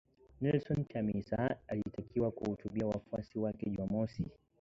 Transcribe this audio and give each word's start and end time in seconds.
Nelson 0.41 0.83
Chamisa, 0.85 1.57
alitakiwa 1.67 2.31
kuhutubia 2.31 2.87
wafuasi 2.87 3.39
wake 3.39 3.69
Jumamosi 3.69 4.25